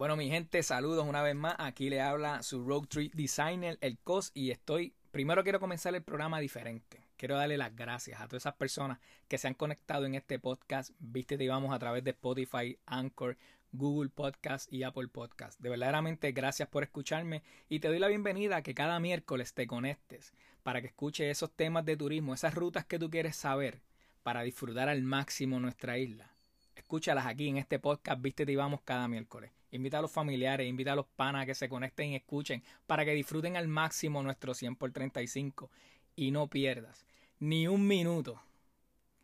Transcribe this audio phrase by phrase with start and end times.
[0.00, 1.56] Bueno, mi gente, saludos una vez más.
[1.58, 4.94] Aquí le habla su Road Trip Designer, el COS, y estoy.
[5.10, 7.06] Primero quiero comenzar el programa diferente.
[7.18, 10.92] Quiero darle las gracias a todas esas personas que se han conectado en este podcast.
[11.00, 13.36] Viste, te vamos a través de Spotify, Anchor,
[13.72, 15.60] Google Podcast y Apple Podcast.
[15.60, 19.66] De verdaderamente gracias por escucharme y te doy la bienvenida a que cada miércoles te
[19.66, 20.32] conectes
[20.62, 23.82] para que escuches esos temas de turismo, esas rutas que tú quieres saber
[24.22, 26.32] para disfrutar al máximo nuestra isla.
[26.74, 29.59] Escúchalas aquí en este podcast, viste, y vamos cada miércoles.
[29.72, 33.04] Invita a los familiares, invita a los panas a que se conecten y escuchen para
[33.04, 35.70] que disfruten al máximo nuestro 100 por 35
[36.16, 37.06] y no pierdas
[37.40, 38.40] ni un minuto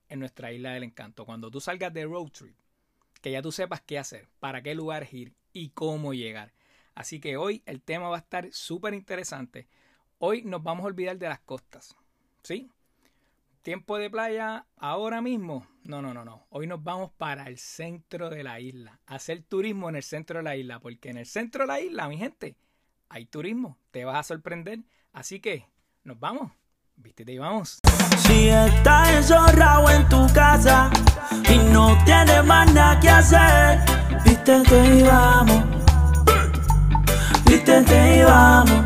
[0.08, 1.24] en nuestra isla del encanto.
[1.24, 2.56] Cuando tú salgas de road trip,
[3.20, 6.52] que ya tú sepas qué hacer, para qué lugares ir y cómo llegar.
[6.94, 9.68] Así que hoy el tema va a estar súper interesante.
[10.18, 11.94] Hoy nos vamos a olvidar de las costas.
[12.42, 12.70] ¿Sí?
[13.66, 15.66] Tiempo de playa ahora mismo.
[15.82, 16.46] No, no, no, no.
[16.50, 19.00] Hoy nos vamos para el centro de la isla.
[19.06, 20.78] A hacer turismo en el centro de la isla.
[20.78, 22.56] Porque en el centro de la isla, mi gente,
[23.08, 23.76] hay turismo.
[23.90, 24.84] Te vas a sorprender.
[25.12, 25.66] Así que,
[26.04, 26.52] nos vamos.
[26.94, 27.80] Vístete y vamos.
[28.18, 30.88] Si estás encerrado en tu casa
[31.52, 33.80] y no tienes más nada que hacer,
[34.24, 35.64] vístete y vamos.
[37.44, 38.84] Vístete y vamos.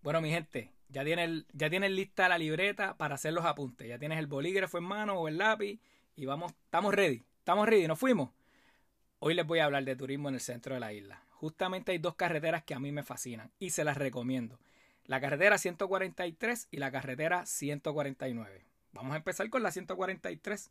[0.00, 3.86] Bueno, mi gente, ya tienes, ya tienes lista la libreta para hacer los apuntes.
[3.86, 5.78] Ya tienes el bolígrafo en mano o el lápiz
[6.16, 7.22] y vamos, estamos ready.
[7.36, 8.30] Estamos ready, nos fuimos.
[9.18, 11.22] Hoy les voy a hablar de turismo en el centro de la isla.
[11.32, 14.58] Justamente hay dos carreteras que a mí me fascinan y se las recomiendo.
[15.04, 18.64] La carretera 143 y la carretera 149.
[18.92, 20.70] Vamos a empezar con la 143.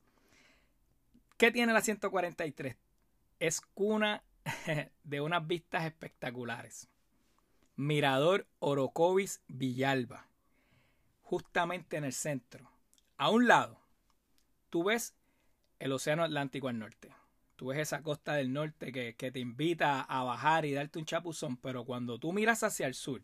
[1.38, 2.76] ¿Qué tiene la 143?
[3.40, 4.24] Es cuna
[5.04, 6.90] de unas vistas espectaculares.
[7.78, 10.28] Mirador Orocovis Villalba,
[11.22, 12.72] justamente en el centro.
[13.18, 13.82] A un lado,
[14.70, 15.14] tú ves
[15.80, 17.14] el Océano Atlántico al norte.
[17.58, 21.06] Tú ves esa costa del norte que, que, te invita a bajar y darte un
[21.06, 23.22] chapuzón, pero cuando tú miras hacia el sur,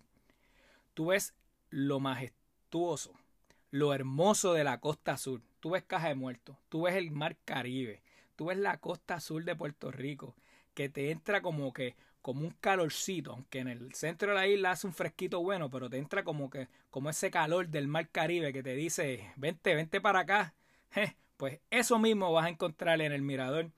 [0.94, 1.34] tú ves
[1.70, 3.14] lo majestuoso,
[3.70, 5.42] lo hermoso de la costa sur.
[5.62, 8.02] Tú ves Caja de Muertos, tú ves el mar Caribe,
[8.36, 10.36] tú ves la costa sur de Puerto Rico,
[10.74, 14.72] que te entra como que como un calorcito, aunque en el centro de la isla
[14.72, 18.54] hace un fresquito bueno, pero te entra como que como ese calor del mar Caribe
[18.54, 20.54] que te dice, vente, vente para acá.
[21.38, 23.72] pues eso mismo vas a encontrar en el mirador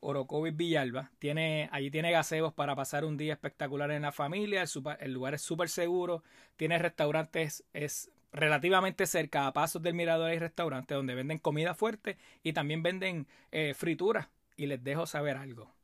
[0.00, 1.10] Orocovis Villalba.
[1.18, 4.64] Tiene, allí tiene gazebos para pasar un día espectacular en la familia.
[5.00, 6.22] El, lugar es súper seguro.
[6.56, 12.18] Tiene restaurantes, es relativamente cerca, a pasos del mirador hay restaurantes donde venden comida fuerte
[12.42, 14.28] y también venden eh, frituras.
[14.56, 15.74] Y les dejo saber algo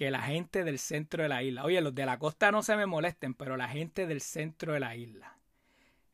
[0.00, 2.74] que la gente del centro de la isla, oye, los de la costa no se
[2.74, 5.36] me molesten, pero la gente del centro de la isla,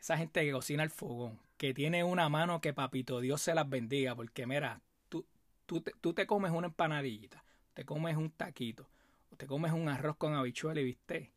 [0.00, 3.70] esa gente que cocina el fogón, que tiene una mano que papito Dios se las
[3.70, 5.24] bendiga, porque mira, tú,
[5.66, 8.88] tú, te, tú te comes una empanadillita, te comes un taquito,
[9.36, 11.30] te comes un arroz con habichuela y viste,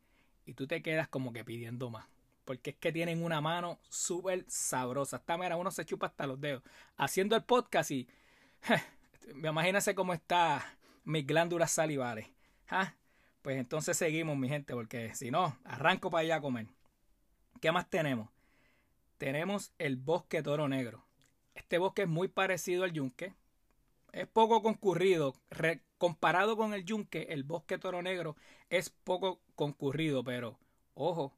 [0.48, 2.08] y tú te quedas como que pidiendo más.
[2.46, 5.18] Porque es que tienen una mano súper sabrosa.
[5.18, 6.64] Esta mira, uno se chupa hasta los dedos.
[6.98, 8.08] Haciendo el podcast y.
[9.36, 10.66] Imagínense cómo está
[11.04, 12.26] mis glándulas salivares.
[12.70, 12.94] ¿Ah?
[13.42, 16.68] Pues entonces seguimos, mi gente, porque si no, arranco para allá a comer.
[17.62, 18.30] ¿Qué más tenemos?
[19.18, 21.06] Tenemos el bosque toro negro.
[21.56, 23.34] Este bosque es muy parecido al yunque.
[24.12, 25.36] Es poco concurrido.
[25.98, 28.36] Comparado con el yunque, el bosque toro negro
[28.70, 30.58] es poco concurrido, pero
[30.94, 31.34] ojo,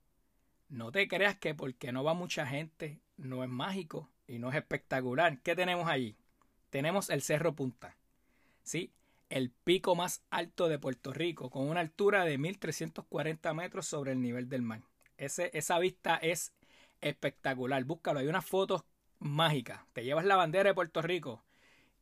[0.69, 4.55] no te creas que porque no va mucha gente no es mágico y no es
[4.55, 5.39] espectacular.
[5.41, 6.15] ¿Qué tenemos allí?
[6.69, 7.95] Tenemos el Cerro Punta.
[8.63, 8.91] ¿Sí?
[9.31, 14.21] El pico más alto de Puerto Rico, con una altura de 1340 metros sobre el
[14.21, 14.81] nivel del mar.
[15.17, 16.53] Esa vista es
[16.99, 17.83] espectacular.
[17.85, 18.83] Búscalo, hay unas fotos
[19.19, 19.79] mágicas.
[19.93, 21.43] Te llevas la bandera de Puerto Rico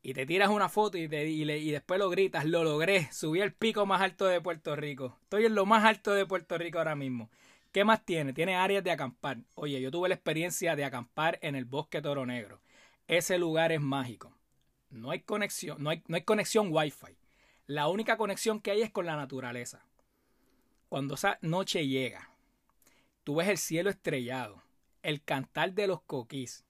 [0.02, 3.86] y te tiras una foto y, y, después lo gritas, lo logré, subí el pico
[3.86, 5.16] más alto de Puerto Rico.
[5.22, 7.30] Estoy en lo más alto de Puerto Rico ahora mismo.
[7.70, 8.32] ¿Qué más tiene?
[8.32, 9.38] Tiene áreas de acampar.
[9.54, 12.60] Oye, yo tuve la experiencia de acampar en el bosque Toro Negro.
[13.06, 14.39] Ese lugar es mágico.
[14.90, 17.16] No hay conexión, no hay, no hay conexión Wi-Fi.
[17.66, 19.84] La única conexión que hay es con la naturaleza.
[20.88, 22.30] Cuando esa noche llega,
[23.22, 24.62] tú ves el cielo estrellado,
[25.02, 26.64] el cantar de los coquís,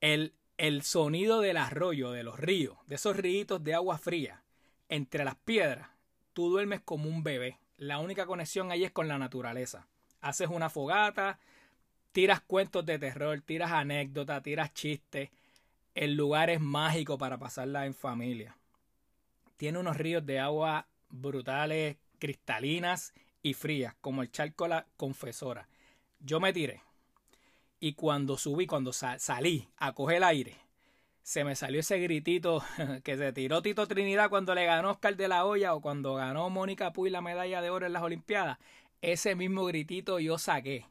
[0.00, 4.42] el, el sonido del arroyo, de los ríos, de esos ríos de agua fría,
[4.88, 5.88] entre las piedras,
[6.32, 7.58] tú duermes como un bebé.
[7.78, 9.86] La única conexión ahí es con la naturaleza.
[10.20, 11.38] Haces una fogata,
[12.12, 15.30] tiras cuentos de terror, tiras anécdotas, tiras chistes.
[15.94, 18.56] El lugar es mágico para pasarla en familia
[19.62, 25.68] tiene unos ríos de agua brutales, cristalinas y frías, como el charco La Confesora.
[26.18, 26.82] Yo me tiré
[27.78, 30.56] y cuando subí, cuando salí a coger el aire,
[31.22, 32.64] se me salió ese gritito
[33.04, 36.50] que se tiró Tito Trinidad cuando le ganó Oscar de la Hoya o cuando ganó
[36.50, 38.58] Mónica Puy la medalla de oro en las Olimpiadas.
[39.00, 40.86] Ese mismo gritito yo saqué.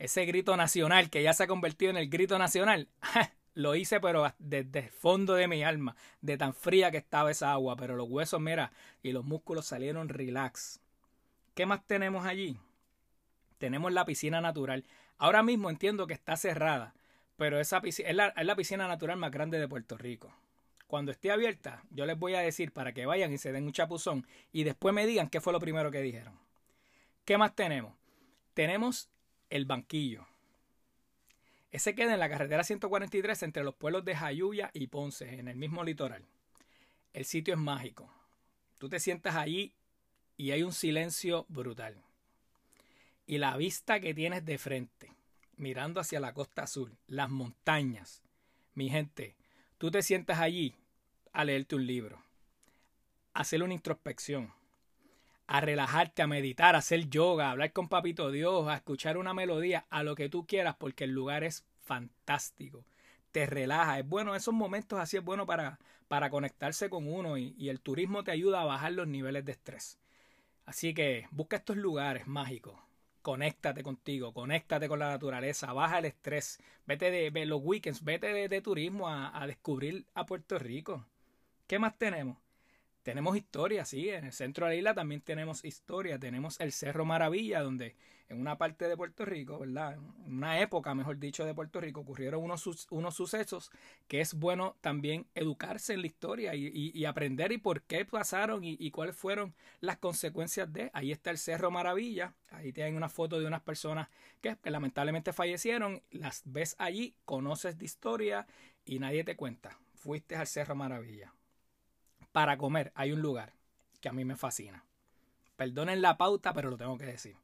[0.00, 2.88] Ese grito nacional que ya se ha convertido en el grito nacional.
[3.54, 7.52] Lo hice pero desde el fondo de mi alma, de tan fría que estaba esa
[7.52, 8.72] agua, pero los huesos, mira,
[9.02, 10.80] y los músculos salieron relax.
[11.54, 12.58] ¿Qué más tenemos allí?
[13.58, 14.84] Tenemos la piscina natural.
[15.18, 16.94] Ahora mismo entiendo que está cerrada,
[17.36, 20.34] pero esa piscina, es, la, es la piscina natural más grande de Puerto Rico.
[20.86, 23.72] Cuando esté abierta, yo les voy a decir para que vayan y se den un
[23.72, 26.38] chapuzón y después me digan qué fue lo primero que dijeron.
[27.24, 27.94] ¿Qué más tenemos?
[28.54, 29.08] Tenemos
[29.48, 30.26] el banquillo.
[31.72, 35.56] Ese queda en la carretera 143 entre los pueblos de Jayuya y Ponce, en el
[35.56, 36.22] mismo litoral.
[37.14, 38.12] El sitio es mágico.
[38.78, 39.72] Tú te sientas allí
[40.36, 41.96] y hay un silencio brutal.
[43.26, 45.12] Y la vista que tienes de frente,
[45.56, 48.22] mirando hacia la costa azul, las montañas.
[48.74, 49.34] Mi gente,
[49.78, 50.74] tú te sientas allí
[51.32, 52.22] a leerte un libro,
[53.32, 54.52] a hacer una introspección,
[55.46, 59.34] a relajarte, a meditar, a hacer yoga, a hablar con Papito Dios, a escuchar una
[59.34, 62.84] melodía, a lo que tú quieras, porque el lugar es fantástico.
[63.32, 63.98] Te relaja.
[63.98, 65.78] Es bueno, esos momentos así es bueno para,
[66.08, 69.98] para conectarse con uno y, el turismo te ayuda a bajar los niveles de estrés.
[70.66, 72.78] Así que busca estos lugares mágicos.
[73.22, 78.48] Conéctate contigo, conéctate con la naturaleza, baja el estrés, vete de, los weekends, vete de,
[78.48, 81.06] de turismo a, a descubrir a Puerto Rico.
[81.66, 82.41] ¿Qué más tenemos?
[83.02, 87.04] Tenemos historia, sí, en el centro de la isla también tenemos historia, tenemos el Cerro
[87.04, 87.96] Maravilla, donde
[88.28, 89.94] en una parte de Puerto Rico, ¿verdad?
[89.94, 93.72] En una época, mejor dicho, de Puerto Rico, ocurrieron unos, unos sucesos
[94.06, 98.62] que es bueno también educarse en la historia y, y, aprender y por qué pasaron
[98.62, 100.90] y, y, cuáles fueron las consecuencias de.
[100.94, 104.10] Ahí está el Cerro Maravilla, ahí tienen una foto de unas personas
[104.40, 108.46] que, que lamentablemente fallecieron, las ves allí, conoces de historia
[108.84, 109.76] y nadie te cuenta.
[109.96, 111.32] Fuiste al Cerro Maravilla
[112.32, 113.54] para comer hay un lugar
[114.00, 114.84] que a mí me fascina.
[115.56, 117.36] Perdonen la pauta, pero lo tengo que decir.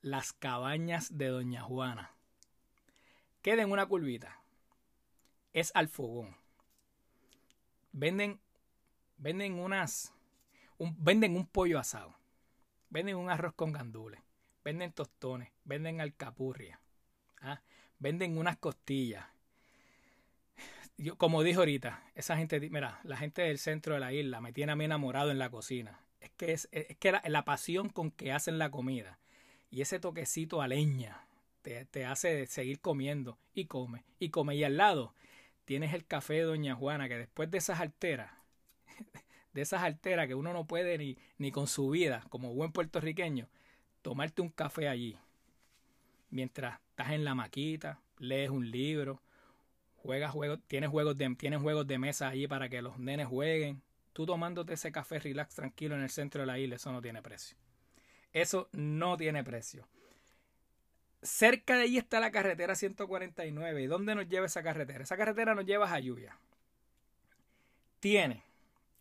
[0.00, 2.12] Las cabañas de Doña Juana.
[3.42, 4.40] Queden una curvita.
[5.52, 6.36] Es al fogón.
[7.92, 8.40] Venden,
[9.18, 10.14] venden unas,
[10.78, 12.14] un, venden un pollo asado.
[12.88, 14.20] Venden un arroz con gandules.
[14.64, 15.52] Venden tostones.
[15.64, 16.80] Venden alcapurria.
[17.40, 17.60] ¿ah?
[17.98, 19.26] Venden unas costillas
[21.10, 24.72] como dijo ahorita, esa gente, mira, la gente del centro de la isla me tiene
[24.72, 26.00] a mí enamorado en la cocina.
[26.20, 29.18] Es que es, es que la, la, pasión con que hacen la comida
[29.70, 31.26] y ese toquecito a leña
[31.62, 34.54] te, te, hace seguir comiendo y come y come.
[34.54, 35.14] Y al lado
[35.64, 38.30] tienes el café de Doña Juana que después de esas alteras,
[39.52, 43.48] de esas alteras que uno no puede ni, ni con su vida, como buen puertorriqueño,
[44.02, 45.18] tomarte un café allí.
[46.30, 49.20] Mientras estás en la maquita, lees un libro,
[50.02, 53.82] juegas juegos, tienes juegos de, juegos de mesa allí para que los nenes jueguen.
[54.12, 57.22] Tú tomándote ese café relax tranquilo en el centro de la isla, eso no tiene
[57.22, 57.56] precio.
[58.32, 59.86] Eso no tiene precio.
[61.22, 63.82] Cerca de allí está la carretera 149.
[63.82, 65.04] ¿Y dónde nos lleva esa carretera?
[65.04, 66.36] Esa carretera nos lleva a Jayuya.
[68.00, 68.42] Tiene,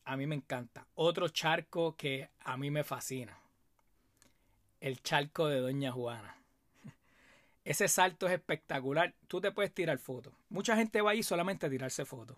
[0.06, 3.40] a mí me encanta, otro charco que a mí me fascina.
[4.80, 6.41] El charco de Doña Juana.
[7.64, 9.16] Ese salto es espectacular.
[9.28, 10.34] Tú te puedes tirar fotos.
[10.50, 12.38] Mucha gente va ahí solamente a tirarse fotos.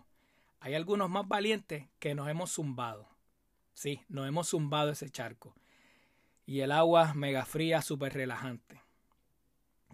[0.60, 3.08] Hay algunos más valientes que nos hemos zumbado.
[3.72, 5.54] Sí, nos hemos zumbado ese charco.
[6.46, 8.80] Y el agua mega fría, súper relajante.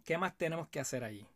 [0.04, 1.26] ¿Qué más tenemos que hacer allí?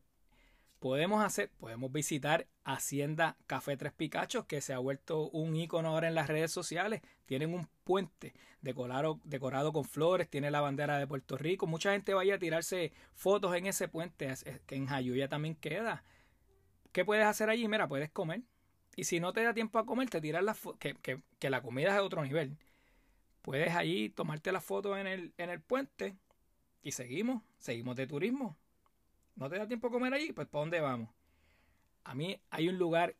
[0.84, 6.08] Podemos hacer, podemos visitar Hacienda Café Tres Picachos, que se ha vuelto un icono ahora
[6.08, 7.00] en las redes sociales.
[7.24, 11.66] Tienen un puente decorado, decorado con flores, tiene la bandera de Puerto Rico.
[11.66, 14.30] Mucha gente vaya a tirarse fotos en ese puente,
[14.66, 16.04] que en Jayuya también queda.
[16.92, 17.66] ¿Qué puedes hacer allí?
[17.66, 18.42] Mira, puedes comer.
[18.94, 21.62] Y si no te da tiempo a comer, te tiras la que, que, que, la
[21.62, 22.58] comida es de otro nivel.
[23.40, 26.14] Puedes allí tomarte la foto en el, en el puente
[26.82, 28.58] y seguimos, seguimos de turismo
[29.36, 31.08] no te da tiempo a comer allí, pues ¿para dónde vamos?
[32.04, 33.14] A mí hay un lugar,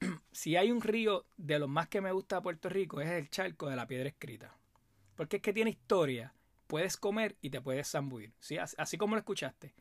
[0.32, 3.30] si hay un río de los más que me gusta de Puerto Rico, es el
[3.30, 4.54] charco de la piedra escrita.
[5.16, 6.32] Porque es que tiene historia,
[6.66, 8.56] puedes comer y te puedes zambuir, ¿sí?
[8.58, 9.74] así como lo escuchaste.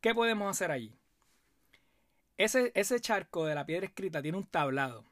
[0.00, 0.94] ¿Qué podemos hacer allí?
[2.36, 5.04] Ese, ese charco de la piedra escrita tiene un tablado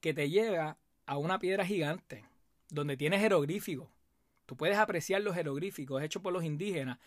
[0.00, 2.24] que te lleva a una piedra gigante,
[2.68, 3.88] donde tienes jeroglíficos.
[4.44, 6.98] Tú puedes apreciar los jeroglíficos hechos por los indígenas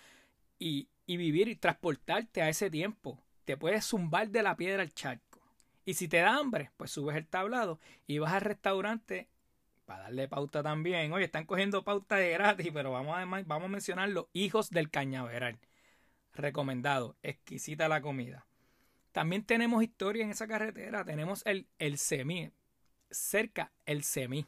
[0.57, 3.19] y, y vivir y transportarte a ese tiempo.
[3.43, 5.41] Te puedes zumbar de la piedra al charco.
[5.83, 9.27] Y si te da hambre, pues subes el tablado y vas al restaurante
[9.85, 11.11] para darle pauta también.
[11.11, 14.91] Oye, están cogiendo pauta de gratis, pero vamos a, vamos a mencionar los hijos del
[14.91, 15.57] cañaveral.
[16.31, 18.45] Recomendado, exquisita la comida.
[19.11, 21.03] También tenemos historia en esa carretera.
[21.05, 22.51] Tenemos el, el SEMI,
[23.09, 24.45] cerca el SEMI,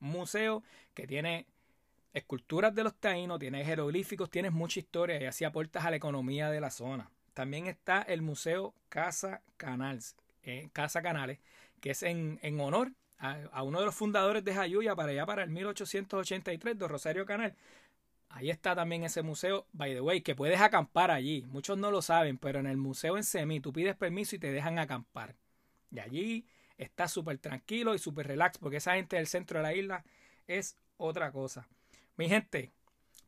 [0.00, 1.46] museo que tiene
[2.14, 6.48] esculturas de los taínos, tiene jeroglíficos, tiene mucha historia y así aportas a la economía
[6.48, 7.10] de la zona.
[7.34, 11.40] También está el Museo Casa Canales, eh, Casa Canales,
[11.80, 15.42] que es en, en honor a, uno de los fundadores de Jayuya para allá para
[15.42, 17.54] el 1883, de Rosario Canal.
[18.28, 21.44] Ahí está también ese museo, by the way, que puedes acampar allí.
[21.48, 24.52] Muchos no lo saben, pero en el museo en Semi tú pides permiso y te
[24.52, 25.36] dejan acampar.
[25.90, 29.74] Y allí está súper tranquilo y súper relax, porque esa gente del centro de la
[29.74, 30.04] isla
[30.46, 31.68] es otra cosa.
[32.16, 32.70] Mi gente,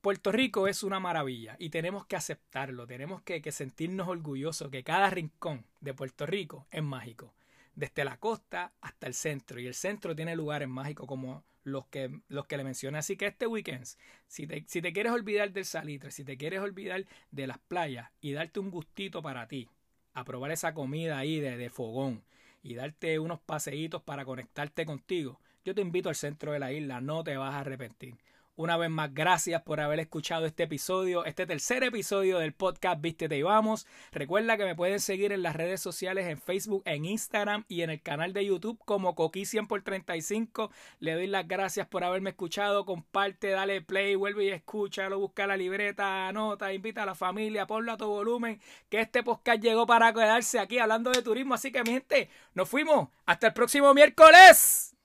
[0.00, 5.10] Puerto Rico es una maravilla y tenemos que aceptarlo, tenemos que, sentirnos orgullosos que cada
[5.10, 7.34] rincón de Puerto Rico es mágico
[7.74, 9.58] desde la costa hasta el centro.
[9.58, 12.98] Y el centro tiene lugares mágicos como los que, los que le mencioné.
[12.98, 13.84] Así que este weekend,
[14.28, 18.12] si te, si te quieres olvidar del salitre, si te quieres olvidar de las playas
[18.20, 19.68] y darte un gustito para ti,
[20.14, 22.22] a probar esa comida ahí de, de fogón
[22.62, 27.00] y darte unos paseitos para conectarte contigo, yo te invito al centro de la isla,
[27.00, 28.14] no te vas a arrepentir.
[28.58, 33.36] Una vez más, gracias por haber escuchado este episodio, este tercer episodio del podcast Vístete
[33.36, 33.86] y Vamos.
[34.12, 37.90] Recuerda que me pueden seguir en las redes sociales, en Facebook, en Instagram y en
[37.90, 40.70] el canal de YouTube como Coqui100 por 35.
[41.00, 42.86] Le doy las gracias por haberme escuchado.
[42.86, 47.92] Comparte, dale play, vuelve y escúchalo, busca la libreta, anota, invita a la familia, ponlo
[47.92, 48.58] a tu volumen,
[48.88, 51.52] que este podcast llegó para quedarse aquí hablando de turismo.
[51.52, 53.10] Así que, mi gente, nos fuimos.
[53.26, 54.96] Hasta el próximo miércoles.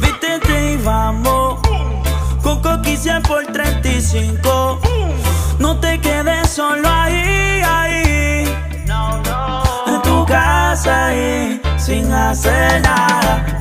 [0.00, 1.63] Vístete y vamos.
[2.44, 4.78] Coco quise por 35.
[5.58, 8.44] No te quedes solo ahí, ahí.
[9.86, 13.54] En tu casa ahí, sin hacer nada.